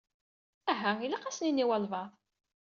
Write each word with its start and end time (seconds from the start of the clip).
Ahat 0.71 0.99
ilaq 1.05 1.23
ad 1.25 1.33
s-nini 1.35 1.63
i 1.63 1.65
walebɛaḍ. 1.69 2.11